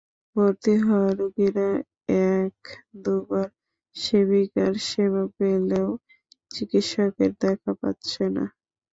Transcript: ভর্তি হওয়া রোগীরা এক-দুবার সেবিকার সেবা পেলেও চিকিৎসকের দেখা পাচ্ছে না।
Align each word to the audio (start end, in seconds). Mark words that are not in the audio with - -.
ভর্তি 0.35 0.73
হওয়া 0.83 1.09
রোগীরা 1.19 1.69
এক-দুবার 2.35 3.47
সেবিকার 3.95 4.73
সেবা 4.87 5.23
পেলেও 5.35 5.89
চিকিৎসকের 6.51 7.31
দেখা 7.43 7.71
পাচ্ছে 7.81 8.23
না। 8.35 8.45